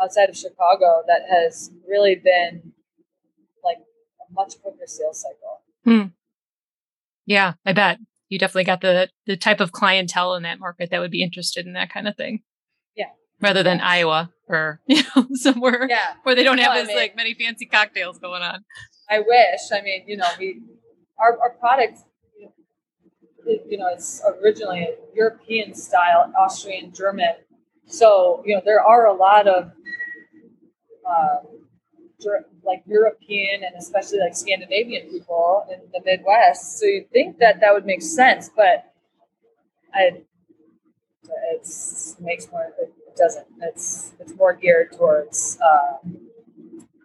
outside 0.00 0.29
of 0.29 0.37
Chicago 0.37 1.03
that 1.07 1.23
has 1.29 1.71
really 1.88 2.15
been 2.15 2.73
like 3.65 3.79
a 3.79 4.33
much 4.33 4.61
quicker 4.61 4.87
sales 4.87 5.23
cycle. 5.23 5.62
Hmm. 5.85 6.09
Yeah, 7.27 7.55
I 7.65 7.73
bet 7.73 7.99
you 8.29 8.38
definitely 8.38 8.65
got 8.65 8.81
the 8.81 9.09
the 9.27 9.37
type 9.37 9.61
of 9.61 9.73
clientele 9.73 10.35
in 10.35 10.43
that 10.43 10.61
market 10.61 10.91
that 10.91 11.00
would 11.00 11.11
be 11.11 11.23
interested 11.23 11.67
in 11.67 11.73
that 11.75 11.93
kind 11.93 12.09
of 12.09 12.17
thing. 12.17 12.43
Yeah. 12.97 13.11
Rather 13.41 13.62
than 13.62 13.81
Iowa 13.81 14.31
or 14.49 14.81
you 14.87 15.02
know 15.14 15.26
somewhere 15.35 15.87
yeah. 15.88 16.14
where 16.23 16.35
they 16.35 16.45
don't 16.45 16.59
have 16.59 16.75
no, 16.75 16.81
as 16.81 16.85
I 16.85 16.88
mean, 16.88 16.97
like 16.97 17.17
many 17.17 17.35
fancy 17.35 17.67
cocktails 17.67 18.19
going 18.19 18.43
on. 18.43 18.64
I 19.11 19.21
wish. 19.21 19.61
I 19.73 19.81
mean, 19.83 20.05
you 20.07 20.17
know, 20.17 20.28
we 20.38 20.61
our 21.19 21.38
our 21.40 21.50
product 21.50 22.00
you 23.69 23.78
know, 23.78 23.88
it's 23.88 24.23
originally 24.43 24.83
a 24.83 24.95
European 25.14 25.75
style, 25.75 26.33
Austrian 26.38 26.93
German. 26.93 27.35
So, 27.87 28.43
you 28.45 28.55
know, 28.55 28.62
there 28.64 28.83
are 28.83 29.07
a 29.07 29.14
lot 29.14 29.47
of 29.47 29.73
uh, 31.09 31.37
like 32.64 32.83
European 32.87 33.62
and 33.64 33.75
especially 33.78 34.19
like 34.19 34.35
Scandinavian 34.35 35.09
people 35.09 35.64
in 35.73 35.81
the 35.93 36.00
Midwest. 36.05 36.78
So 36.78 36.87
you'd 36.87 37.11
think 37.11 37.38
that 37.38 37.61
that 37.61 37.73
would 37.73 37.87
make 37.87 38.02
sense, 38.02 38.50
but 38.55 38.93
I, 39.95 40.23
it 41.52 41.69
makes 42.21 42.50
more. 42.50 42.73
It 42.78 42.93
doesn't. 43.18 43.46
It's 43.62 44.12
it's 44.20 44.34
more 44.34 44.54
geared 44.54 44.92
towards 44.92 45.58
uh, 45.60 46.08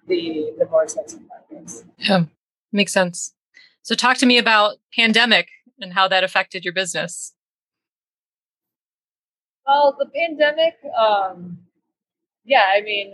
the 0.08 0.54
the 0.58 0.66
more 0.70 0.84
expensive 0.84 1.22
markets. 1.28 1.84
Yeah, 1.98 2.26
makes 2.72 2.94
sense. 2.94 3.34
So 3.82 3.96
talk 3.96 4.18
to 4.18 4.26
me 4.26 4.38
about 4.38 4.78
pandemic 4.96 5.50
and 5.80 5.94
how 5.94 6.08
that 6.08 6.24
affected 6.24 6.64
your 6.64 6.74
business. 6.74 7.34
Well, 9.66 9.96
the 9.98 10.06
pandemic, 10.06 10.76
um, 10.98 11.60
yeah, 12.44 12.64
I 12.76 12.82
mean, 12.82 13.14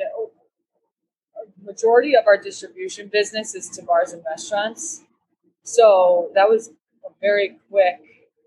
majority 1.64 2.16
of 2.16 2.26
our 2.28 2.38
distribution 2.38 3.10
business 3.12 3.56
is 3.56 3.70
to 3.70 3.84
bars 3.84 4.14
and 4.14 4.24
restaurants. 4.30 5.02
So 5.64 6.32
that 6.34 6.50
was 6.50 6.70
a 7.06 7.10
very 7.22 7.58
quick, 7.70 8.00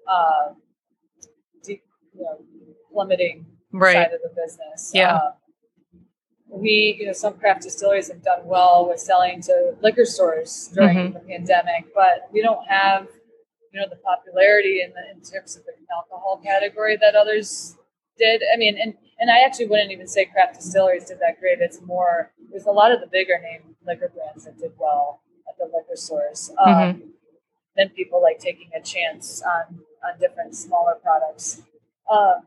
uh, 0.08 0.54
deep, 1.62 1.82
you 2.14 2.22
know, 2.22 2.38
plummeting 2.92 3.46
right. 3.72 3.94
side 3.94 4.12
of 4.12 4.20
the 4.22 4.31
business. 4.42 4.90
Yeah. 4.94 5.16
Uh, 5.16 5.30
we, 6.48 6.96
you 7.00 7.06
know, 7.06 7.12
some 7.12 7.34
craft 7.34 7.62
distilleries 7.62 8.08
have 8.08 8.22
done 8.22 8.40
well 8.44 8.86
with 8.88 9.00
selling 9.00 9.40
to 9.42 9.74
liquor 9.80 10.04
stores 10.04 10.70
during 10.74 10.96
mm-hmm. 10.98 11.14
the 11.14 11.20
pandemic, 11.20 11.86
but 11.94 12.28
we 12.32 12.42
don't 12.42 12.66
have, 12.68 13.06
you 13.72 13.80
know, 13.80 13.86
the 13.88 13.96
popularity 13.96 14.82
in 14.82 14.90
the 14.90 15.16
in 15.16 15.22
terms 15.22 15.56
of 15.56 15.64
the 15.64 15.72
alcohol 15.94 16.40
category 16.44 16.96
that 16.98 17.14
others 17.14 17.76
did. 18.18 18.42
I 18.54 18.58
mean, 18.58 18.76
and 18.80 18.94
and 19.18 19.30
I 19.30 19.44
actually 19.46 19.68
wouldn't 19.68 19.92
even 19.92 20.06
say 20.06 20.26
craft 20.26 20.56
distilleries 20.56 21.06
did 21.06 21.20
that 21.20 21.40
great. 21.40 21.60
It's 21.60 21.80
more 21.80 22.32
there's 22.50 22.66
a 22.66 22.70
lot 22.70 22.92
of 22.92 23.00
the 23.00 23.06
bigger 23.06 23.38
name 23.38 23.74
liquor 23.86 24.12
brands 24.14 24.44
that 24.44 24.58
did 24.58 24.72
well 24.78 25.22
at 25.48 25.56
the 25.56 25.64
liquor 25.64 25.96
stores. 25.96 26.50
Um, 26.58 26.74
mm-hmm. 26.74 27.08
Then 27.76 27.88
people 27.90 28.20
like 28.20 28.38
taking 28.38 28.68
a 28.76 28.82
chance 28.82 29.42
on 29.42 29.80
on 30.04 30.18
different 30.20 30.54
smaller 30.54 30.96
products. 31.02 31.62
Um, 32.10 32.42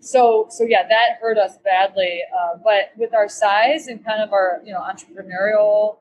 so 0.00 0.46
so 0.50 0.64
yeah, 0.64 0.86
that 0.88 1.18
hurt 1.20 1.38
us 1.38 1.58
badly. 1.64 2.20
Uh, 2.34 2.58
but 2.62 2.92
with 2.96 3.14
our 3.14 3.28
size 3.28 3.86
and 3.86 4.04
kind 4.04 4.22
of 4.22 4.32
our 4.32 4.60
you 4.64 4.72
know 4.72 4.80
entrepreneurial 4.80 5.98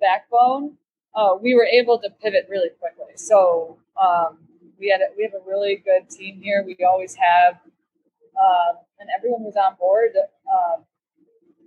backbone, 0.00 0.76
uh, 1.14 1.34
we 1.40 1.54
were 1.54 1.64
able 1.64 1.98
to 1.98 2.10
pivot 2.22 2.46
really 2.48 2.70
quickly. 2.78 3.14
So 3.16 3.78
um, 4.00 4.38
we 4.78 4.88
had 4.88 5.00
a, 5.00 5.14
we 5.16 5.24
have 5.24 5.34
a 5.34 5.48
really 5.48 5.76
good 5.76 6.08
team 6.10 6.40
here. 6.42 6.64
We 6.64 6.76
always 6.84 7.16
have 7.16 7.60
um, 8.40 8.76
and 8.98 9.08
everyone 9.16 9.42
was 9.42 9.56
on 9.56 9.76
board 9.78 10.12
um, 10.50 10.84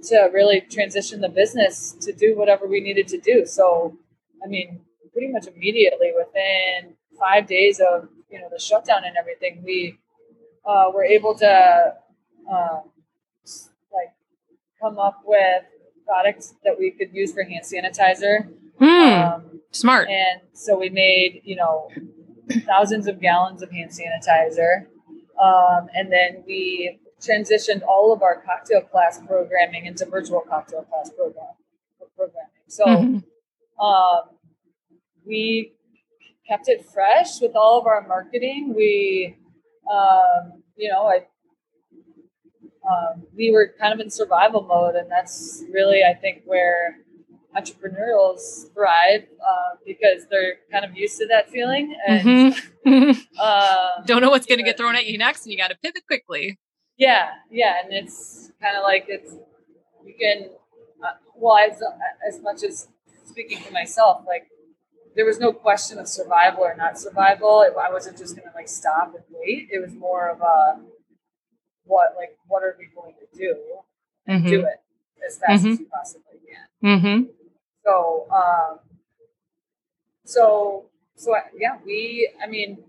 to 0.04 0.30
really 0.34 0.62
transition 0.62 1.22
the 1.22 1.30
business 1.30 1.96
to 2.02 2.12
do 2.12 2.38
whatever 2.38 2.68
we 2.68 2.80
needed 2.80 3.08
to 3.10 3.20
do. 3.20 3.46
So, 3.46 3.98
I 4.44 4.48
mean, 4.48 4.82
pretty 5.12 5.32
much 5.32 5.48
immediately 5.48 6.12
within 6.16 6.96
five 7.20 7.48
days 7.48 7.80
of 7.80 8.10
you 8.30 8.40
know 8.40 8.50
the 8.52 8.60
shutdown 8.60 9.04
and 9.06 9.16
everything, 9.18 9.62
we 9.64 10.00
uh, 10.66 10.92
were 10.94 11.04
able 11.04 11.36
to 11.36 11.94
um, 12.52 12.82
like 13.92 14.14
come 14.82 14.98
up 15.00 15.22
with 15.26 15.64
products 16.06 16.56
that 16.64 16.78
we 16.78 16.92
could 16.92 17.14
use 17.14 17.34
for 17.34 17.44
hand 17.44 17.64
sanitizer. 17.64 18.50
Mm, 18.80 19.36
um, 19.36 19.62
smart. 19.72 20.10
And 20.10 20.42
so 20.54 20.78
we 20.78 20.90
made 20.90 21.42
you 21.44 21.56
know 21.56 21.90
thousands 22.66 23.08
of 23.08 23.22
gallons 23.22 23.62
of 23.62 23.72
hand 23.72 23.92
sanitizer. 23.92 24.88
Um, 25.42 25.88
and 25.94 26.12
then 26.12 26.44
we 26.46 27.00
transitioned 27.20 27.82
all 27.88 28.14
of 28.14 28.22
our 28.22 28.42
cocktail 28.42 28.82
class 28.82 29.20
programming 29.26 29.86
into 29.86 30.06
virtual 30.06 30.42
cocktail 30.42 30.84
class 30.84 31.10
program 31.16 31.48
programming. 32.16 32.50
So 32.68 32.86
mm-hmm. 32.86 33.84
um, 33.84 34.22
we 35.26 35.74
kept 36.48 36.68
it 36.68 36.86
fresh 36.86 37.40
with 37.42 37.56
all 37.56 37.80
of 37.80 37.88
our 37.88 38.06
marketing. 38.08 38.74
We, 38.76 39.38
um, 39.92 40.64
you 40.76 40.90
know, 40.90 41.08
I, 41.08 41.26
um, 42.90 43.24
we 43.36 43.52
were 43.52 43.74
kind 43.80 43.94
of 43.94 44.00
in 44.00 44.10
survival 44.10 44.64
mode, 44.64 44.96
and 44.96 45.10
that's 45.10 45.64
really, 45.72 46.04
I 46.04 46.14
think, 46.14 46.44
where 46.46 46.98
entrepreneurs 47.56 48.70
thrive 48.74 49.26
uh, 49.42 49.76
because 49.86 50.26
they're 50.30 50.56
kind 50.72 50.84
of 50.84 50.98
used 50.98 51.18
to 51.20 51.28
that 51.28 51.50
feeling 51.50 51.96
and 52.08 52.56
mm-hmm. 52.86 53.12
uh, 53.40 53.88
don't 54.06 54.22
know 54.22 54.30
what's 54.30 54.46
going 54.46 54.58
to 54.58 54.64
get 54.64 54.78
thrown 54.78 54.96
at 54.96 55.06
you 55.06 55.18
next, 55.18 55.46
and 55.46 55.52
you 55.52 55.58
got 55.58 55.70
to 55.70 55.78
pivot 55.78 56.06
quickly. 56.08 56.58
Yeah, 56.98 57.32
yeah, 57.50 57.76
and 57.84 57.94
it's 57.94 58.52
kind 58.62 58.78
of 58.78 58.84
like 58.84 59.06
it's 59.08 59.34
you 60.06 60.14
can 60.20 60.50
uh, 61.04 61.14
well 61.36 61.58
as 61.58 61.82
as 62.28 62.42
much 62.42 62.64
as 62.64 62.88
speaking 63.26 63.60
for 63.60 63.72
myself, 63.72 64.22
like 64.28 64.48
there 65.16 65.26
was 65.26 65.40
no 65.40 65.52
question 65.54 66.00
of 66.00 66.08
survival 66.08 66.64
or 66.64 66.76
not 66.76 67.00
survival. 67.00 67.66
I 67.82 67.92
wasn't 67.92 68.18
just 68.18 68.36
going 68.36 68.48
to 68.50 68.56
like 68.56 68.68
stop 68.68 69.14
and 69.16 69.24
wait. 69.30 69.70
It 69.72 69.80
was 69.80 69.94
more 69.94 70.30
of 70.30 70.42
a 70.42 70.82
what 71.86 72.14
like 72.18 72.38
what 72.48 72.64
are 72.64 72.76
we 72.80 72.88
going 72.96 73.14
to 73.20 73.38
do 73.38 73.56
and 74.28 74.44
Mhm. 74.44 74.50
do 74.50 74.60
it 74.62 74.82
as 75.26 75.38
fast 75.38 75.64
Mhm. 75.66 75.74
as 75.74 75.80
you 75.80 75.86
possibly 75.88 76.40
can. 76.48 77.00
Mm-hmm. 77.00 77.32
So, 77.86 78.28
um, 78.32 78.80
so, 80.26 80.86
so 81.16 81.36
yeah, 81.58 81.78
we, 81.86 82.32
I 82.42 82.48
mean, 82.48 82.84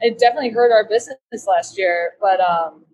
it 0.00 0.18
definitely 0.18 0.50
hurt 0.50 0.70
our 0.72 0.84
business 0.88 1.18
last 1.46 1.76
year, 1.76 2.12
but, 2.20 2.40
um, 2.40 2.84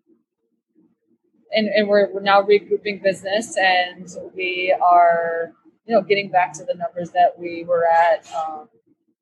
and, 1.53 1.69
and 1.69 1.89
we're, 1.89 2.13
we're 2.13 2.21
now 2.21 2.43
regrouping 2.43 3.03
business 3.03 3.57
and 3.57 4.09
we 4.35 4.75
are, 4.83 5.53
you 5.87 5.95
know, 5.95 6.03
getting 6.03 6.31
back 6.31 6.53
to 6.55 6.65
the 6.65 6.75
numbers 6.75 7.11
that 7.11 7.39
we 7.39 7.65
were 7.65 7.87
at, 7.87 8.27
um, 8.33 8.69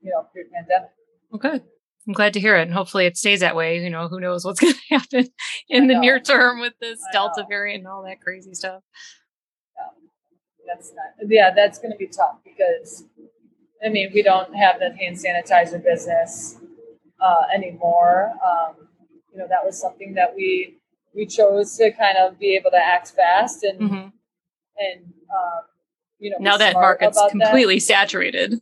you 0.00 0.10
know, 0.10 0.26
pre-pandemic. 0.32 0.90
Okay. 1.34 1.60
I'm 2.06 2.14
glad 2.14 2.32
to 2.34 2.40
hear 2.40 2.56
it. 2.56 2.62
And 2.62 2.72
hopefully 2.72 3.06
it 3.06 3.16
stays 3.16 3.40
that 3.40 3.54
way. 3.54 3.82
You 3.82 3.90
know, 3.90 4.08
who 4.08 4.20
knows 4.20 4.44
what's 4.44 4.60
going 4.60 4.74
to 4.74 4.80
happen 4.90 5.28
in 5.68 5.86
the 5.86 5.98
near 5.98 6.20
term 6.20 6.60
with 6.60 6.74
this 6.80 7.00
I 7.08 7.12
Delta 7.12 7.42
know. 7.42 7.46
variant 7.48 7.80
and 7.80 7.88
all 7.88 8.04
that 8.04 8.20
crazy 8.20 8.54
stuff. 8.54 8.82
Yeah. 9.76 10.74
That's 10.74 10.92
not, 10.94 11.28
yeah, 11.28 11.50
that's 11.54 11.78
going 11.78 11.92
to 11.92 11.98
be 11.98 12.06
tough 12.08 12.36
because, 12.44 13.04
I 13.84 13.88
mean, 13.88 14.10
we 14.14 14.22
don't 14.22 14.54
have 14.54 14.78
the 14.78 14.94
hand 14.96 15.16
sanitizer 15.16 15.82
business 15.82 16.58
uh, 17.20 17.42
anymore. 17.54 18.32
Um, 18.44 18.88
you 19.32 19.38
know, 19.38 19.46
that 19.48 19.64
was 19.64 19.80
something 19.80 20.14
that 20.14 20.34
we 20.36 20.78
we 21.14 21.26
chose 21.26 21.76
to 21.76 21.90
kind 21.92 22.16
of 22.18 22.38
be 22.38 22.56
able 22.56 22.70
to 22.70 22.78
act 22.78 23.10
fast 23.10 23.62
and 23.64 23.78
hmm 23.78 24.08
and 24.78 25.04
um, 25.04 25.64
you 26.22 26.30
know 26.30 26.36
Now 26.40 26.56
that 26.56 26.74
market's 26.74 27.18
about 27.18 27.32
that. 27.32 27.38
completely 27.46 27.80
saturated. 27.80 28.60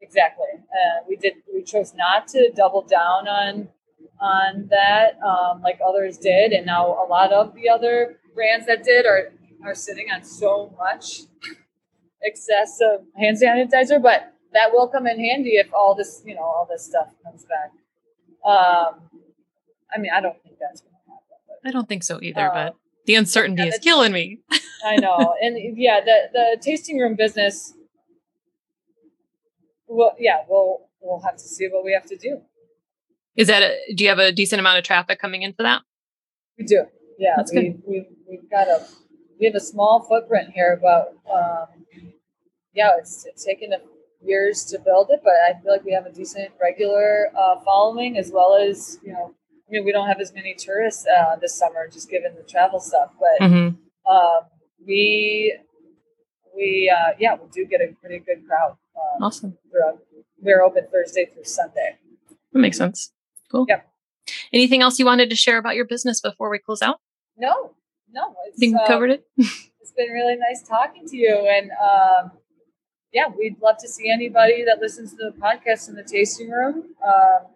exactly. 0.00 0.46
Uh, 0.56 1.04
we 1.08 1.16
did 1.16 1.34
we 1.54 1.62
chose 1.62 1.92
not 1.94 2.28
to 2.28 2.50
double 2.54 2.82
down 2.82 3.28
on 3.28 3.68
on 4.20 4.68
that 4.70 5.18
um, 5.30 5.60
like 5.62 5.78
others 5.86 6.16
did, 6.18 6.52
and 6.52 6.64
now 6.64 6.86
a 6.86 7.06
lot 7.08 7.32
of 7.32 7.54
the 7.54 7.68
other 7.68 8.18
brands 8.34 8.66
that 8.66 8.82
did 8.84 9.04
are 9.06 9.32
are 9.64 9.74
sitting 9.74 10.06
on 10.14 10.22
so 10.24 10.74
much 10.78 11.22
excess 12.24 12.78
of 12.80 13.04
hand 13.16 13.36
sanitizer, 13.42 14.00
but 14.00 14.32
that 14.52 14.70
will 14.72 14.88
come 14.88 15.06
in 15.06 15.18
handy 15.18 15.56
if 15.56 15.68
all 15.74 15.94
this 15.94 16.22
you 16.24 16.34
know 16.34 16.42
all 16.42 16.66
this 16.70 16.84
stuff 16.84 17.08
comes 17.24 17.44
back. 17.44 17.70
Um, 18.48 19.00
I 19.94 19.98
mean, 19.98 20.10
I 20.14 20.20
don't 20.20 20.40
think 20.42 20.56
that's 20.60 20.80
going 20.80 20.92
to 20.92 21.10
happen. 21.10 21.36
But 21.62 21.68
I 21.68 21.72
don't 21.72 21.88
think 21.88 22.02
so 22.02 22.18
either, 22.22 22.48
Uh, 22.50 22.54
but 22.54 22.76
the 23.06 23.14
uncertainty 23.16 23.62
is 23.62 23.78
killing 23.78 24.12
me. 24.12 24.38
I 24.84 24.96
know, 24.96 25.34
and 25.40 25.76
yeah, 25.76 26.00
the 26.00 26.28
the 26.32 26.56
tasting 26.60 26.98
room 26.98 27.14
business. 27.14 27.74
Well, 29.86 30.14
yeah, 30.18 30.38
we'll 30.48 30.88
we'll 31.00 31.20
have 31.20 31.36
to 31.36 31.42
see 31.42 31.68
what 31.68 31.84
we 31.84 31.92
have 31.92 32.06
to 32.06 32.16
do. 32.16 32.40
Is 33.36 33.48
that 33.48 33.62
a, 33.62 33.94
do 33.94 34.04
you 34.04 34.10
have 34.10 34.18
a 34.18 34.32
decent 34.32 34.60
amount 34.60 34.78
of 34.78 34.84
traffic 34.84 35.18
coming 35.18 35.42
in 35.42 35.52
for 35.52 35.62
that? 35.62 35.82
We 36.58 36.64
do, 36.64 36.84
yeah. 37.18 37.34
That's 37.36 37.52
we 37.52 37.76
we 37.86 38.06
we've 38.28 38.50
got 38.50 38.68
a 38.68 38.86
we 39.38 39.46
have 39.46 39.54
a 39.54 39.60
small 39.60 40.04
footprint 40.08 40.50
here, 40.54 40.78
but 40.80 41.14
um, 41.32 41.66
yeah, 42.74 42.90
it's 42.98 43.24
it's 43.26 43.44
taken 43.44 43.72
a 43.72 43.78
years 44.24 44.64
to 44.66 44.78
build 44.78 45.08
it, 45.10 45.20
but 45.24 45.32
I 45.48 45.60
feel 45.60 45.72
like 45.72 45.84
we 45.84 45.92
have 45.92 46.06
a 46.06 46.12
decent 46.12 46.50
regular 46.60 47.26
uh, 47.36 47.60
following 47.64 48.16
as 48.16 48.30
well 48.32 48.54
as 48.56 48.98
you 49.04 49.12
know. 49.12 49.34
I 49.68 49.72
mean, 49.72 49.84
we 49.84 49.92
don't 49.92 50.08
have 50.08 50.20
as 50.20 50.34
many 50.34 50.54
tourists 50.54 51.06
uh, 51.06 51.36
this 51.36 51.54
summer, 51.54 51.88
just 51.88 52.10
given 52.10 52.34
the 52.34 52.42
travel 52.42 52.78
stuff, 52.80 53.10
but 53.18 53.46
Mm-hmm. 53.46 54.12
um, 54.12 54.40
we 54.86 55.58
we 56.56 56.92
uh, 56.94 57.12
yeah 57.18 57.34
we 57.34 57.48
do 57.52 57.64
get 57.66 57.80
a 57.80 57.92
pretty 58.00 58.18
good 58.18 58.46
crowd. 58.46 58.76
Um, 58.96 59.22
Awesome. 59.22 59.58
throughout. 59.70 59.98
We're 60.40 60.62
open 60.62 60.86
Thursday 60.92 61.26
through 61.32 61.44
Sunday. 61.44 61.98
That 62.52 62.58
makes 62.58 62.76
sense. 62.76 63.12
Cool. 63.50 63.66
Yep. 63.68 63.88
Anything 64.52 64.82
else 64.82 64.98
you 64.98 65.06
wanted 65.06 65.30
to 65.30 65.36
share 65.36 65.56
about 65.58 65.76
your 65.76 65.84
business 65.84 66.20
before 66.20 66.50
we 66.50 66.58
close 66.58 66.82
out? 66.82 67.00
No, 67.36 67.74
no, 68.12 68.22
I 68.22 68.50
think 68.58 68.74
we 68.76 68.80
uh, 68.82 68.86
covered 68.86 69.10
it. 69.10 69.24
It's 69.80 69.92
been 69.96 70.10
really 70.10 70.36
nice 70.36 70.62
talking 70.62 71.08
to 71.08 71.16
you, 71.16 71.44
and 71.50 71.70
um, 71.72 72.30
yeah, 73.12 73.24
we'd 73.36 73.60
love 73.60 73.78
to 73.80 73.88
see 73.88 74.08
anybody 74.08 74.64
that 74.64 74.78
listens 74.80 75.10
to 75.10 75.16
the 75.16 75.32
podcast 75.38 75.88
in 75.88 75.96
the 75.96 76.04
tasting 76.04 76.50
room. 76.50 76.94
Um, 77.04 77.48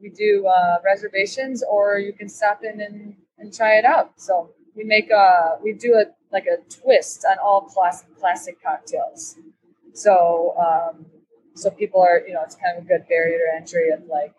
we 0.00 0.08
do 0.10 0.46
uh, 0.48 0.78
reservations, 0.84 1.62
or 1.62 1.98
you 2.00 2.12
can 2.12 2.28
stop 2.28 2.62
in 2.64 2.80
and, 2.80 3.14
and 3.38 3.54
try 3.54 3.74
it 3.78 3.84
out. 3.84 4.20
So 4.20 4.50
we 4.76 4.84
make 4.84 5.10
a 5.10 5.58
we 5.62 5.72
do 5.72 5.94
a 5.94 6.04
like 6.32 6.46
a 6.46 6.58
twist 6.70 7.24
on 7.30 7.38
all 7.38 7.62
classic 7.62 8.08
classic 8.18 8.62
cocktails. 8.62 9.36
So 9.94 10.54
um, 10.58 11.06
so 11.54 11.70
people 11.70 12.00
are 12.00 12.22
you 12.26 12.34
know 12.34 12.42
it's 12.42 12.56
kind 12.56 12.78
of 12.78 12.84
a 12.84 12.88
good 12.88 13.08
barrier 13.08 13.38
to 13.50 13.56
entry 13.56 13.90
of 13.90 14.04
like 14.06 14.34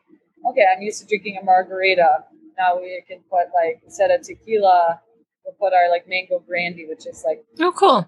okay 0.50 0.65
I'm 0.71 0.82
used 0.82 1.02
to 1.02 1.08
drinking 1.08 1.38
a 1.41 1.43
margarita 1.43 2.26
now 2.58 2.80
we 2.80 3.04
can 3.08 3.19
put 3.30 3.47
like 3.54 3.82
instead 3.86 4.12
of 4.12 4.21
tequila 4.21 5.02
we'll 5.43 5.56
put 5.60 5.73
our 5.73 5.89
like 5.89 6.08
mango 6.08 6.39
brandy 6.39 6.86
which 6.88 7.06
is 7.08 7.23
like 7.26 7.43
Oh, 7.60 7.71
cool. 7.71 8.08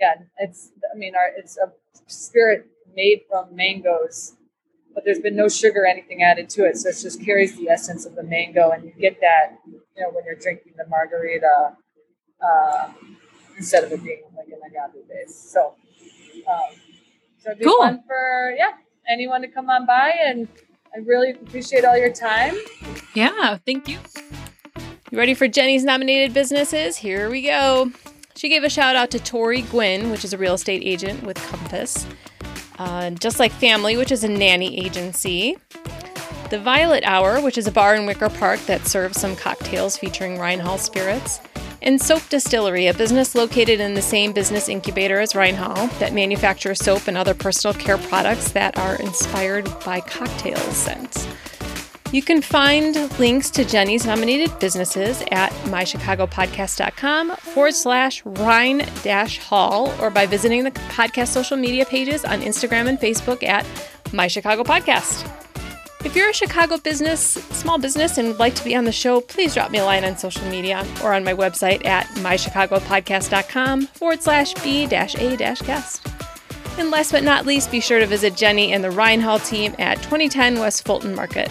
yeah 0.00 0.14
it's 0.38 0.72
I 0.92 0.96
mean 0.98 1.14
our 1.14 1.28
it's 1.36 1.56
a 1.56 1.72
spirit 2.06 2.66
made 2.94 3.22
from 3.30 3.56
mangoes 3.56 4.36
but 4.94 5.04
there's 5.04 5.18
been 5.20 5.36
no 5.36 5.48
sugar 5.48 5.82
or 5.82 5.86
anything 5.86 6.22
added 6.22 6.48
to 6.48 6.64
it 6.64 6.76
so 6.76 6.88
it 6.88 6.96
just 7.00 7.22
carries 7.24 7.56
the 7.56 7.68
essence 7.68 8.06
of 8.06 8.14
the 8.14 8.22
mango 8.22 8.70
and 8.70 8.84
you 8.84 8.92
get 9.00 9.20
that 9.20 9.58
you 9.66 9.80
know 10.02 10.10
when 10.10 10.24
you're 10.24 10.34
drinking 10.36 10.72
the 10.76 10.86
margarita 10.88 11.76
uh, 12.40 12.88
instead 13.56 13.84
of 13.84 13.92
it 13.92 14.02
being 14.04 14.22
like 14.36 14.46
an 14.48 14.58
agave 14.66 15.08
base 15.08 15.34
so 15.34 15.74
um, 16.48 16.76
so 17.38 17.50
it'd 17.50 17.58
be 17.58 17.64
Cool. 17.64 17.78
fun 17.78 18.02
for 18.06 18.54
yeah 18.56 18.72
anyone 19.10 19.40
to 19.42 19.48
come 19.48 19.68
on 19.70 19.86
by 19.86 20.12
and 20.24 20.48
I 20.94 20.98
really 20.98 21.30
appreciate 21.32 21.84
all 21.84 21.98
your 21.98 22.12
time 22.12 22.54
Yeah, 23.14 23.58
thank 23.66 23.88
you. 23.88 23.98
You 25.10 25.18
ready 25.18 25.34
for 25.34 25.46
Jenny's 25.46 25.84
nominated 25.84 26.32
businesses? 26.34 26.96
Here 26.96 27.30
we 27.30 27.42
go. 27.42 27.90
She 28.36 28.48
gave 28.48 28.64
a 28.64 28.68
shout 28.70 28.96
out 28.96 29.10
to 29.12 29.20
Tori 29.20 29.62
Gwynn, 29.62 30.10
which 30.10 30.24
is 30.24 30.32
a 30.32 30.38
real 30.38 30.54
estate 30.54 30.82
agent 30.84 31.22
with 31.22 31.36
Compass. 31.48 32.06
Uh, 32.78 33.10
Just 33.10 33.38
Like 33.38 33.52
Family, 33.52 33.96
which 33.96 34.12
is 34.12 34.24
a 34.24 34.28
nanny 34.28 34.84
agency. 34.84 35.56
The 36.50 36.60
Violet 36.60 37.04
Hour, 37.04 37.40
which 37.40 37.58
is 37.58 37.66
a 37.66 37.72
bar 37.72 37.94
in 37.94 38.06
Wicker 38.06 38.28
Park 38.28 38.60
that 38.66 38.86
serves 38.86 39.20
some 39.20 39.34
cocktails 39.34 39.96
featuring 39.96 40.38
Rhine 40.38 40.60
Hall 40.60 40.78
spirits. 40.78 41.40
And 41.82 42.00
Soap 42.00 42.28
Distillery, 42.30 42.86
a 42.86 42.94
business 42.94 43.34
located 43.34 43.80
in 43.80 43.94
the 43.94 44.02
same 44.02 44.32
business 44.32 44.68
incubator 44.68 45.20
as 45.20 45.34
Rhine 45.34 45.54
Hall 45.54 45.88
that 45.98 46.14
manufactures 46.14 46.78
soap 46.78 47.08
and 47.08 47.16
other 47.16 47.34
personal 47.34 47.74
care 47.74 47.98
products 47.98 48.52
that 48.52 48.78
are 48.78 48.96
inspired 48.96 49.68
by 49.84 50.00
cocktail 50.00 50.56
scents. 50.56 51.26
You 52.14 52.22
can 52.22 52.42
find 52.42 52.94
links 53.18 53.50
to 53.50 53.64
Jenny's 53.64 54.06
nominated 54.06 54.56
businesses 54.60 55.20
at 55.32 55.50
mychicagopodcast.com 55.64 57.34
forward 57.38 57.74
slash 57.74 58.24
Rhine 58.24 58.88
dash 59.02 59.38
Hall 59.38 59.92
or 60.00 60.10
by 60.10 60.24
visiting 60.24 60.62
the 60.62 60.70
podcast 60.70 61.30
social 61.30 61.56
media 61.56 61.84
pages 61.84 62.24
on 62.24 62.40
Instagram 62.40 62.88
and 62.88 63.00
Facebook 63.00 63.42
at 63.42 63.66
My 64.12 64.28
Chicago 64.28 64.62
Podcast. 64.62 65.28
If 66.04 66.14
you're 66.14 66.30
a 66.30 66.32
Chicago 66.32 66.78
business, 66.78 67.20
small 67.20 67.78
business, 67.78 68.16
and 68.16 68.28
would 68.28 68.38
like 68.38 68.54
to 68.54 68.64
be 68.64 68.76
on 68.76 68.84
the 68.84 68.92
show, 68.92 69.20
please 69.20 69.52
drop 69.52 69.72
me 69.72 69.78
a 69.78 69.84
line 69.84 70.04
on 70.04 70.16
social 70.16 70.46
media 70.48 70.86
or 71.02 71.14
on 71.14 71.24
my 71.24 71.34
website 71.34 71.84
at 71.84 72.06
mychicagopodcast.com 72.18 73.86
forward 73.88 74.22
slash 74.22 74.54
B 74.62 74.86
dash 74.86 75.16
A 75.16 75.36
dash 75.36 75.62
guest. 75.62 76.06
And 76.78 76.92
last 76.92 77.10
but 77.10 77.24
not 77.24 77.44
least, 77.44 77.72
be 77.72 77.80
sure 77.80 77.98
to 77.98 78.06
visit 78.06 78.36
Jenny 78.36 78.72
and 78.72 78.84
the 78.84 78.92
Rhine 78.92 79.20
Hall 79.20 79.40
team 79.40 79.74
at 79.80 79.96
2010 79.96 80.60
West 80.60 80.84
Fulton 80.84 81.16
Market. 81.16 81.50